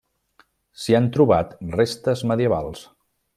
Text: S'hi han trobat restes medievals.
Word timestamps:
S'hi 0.83 0.95
han 0.99 1.09
trobat 1.17 1.53
restes 1.75 2.25
medievals. 2.33 2.83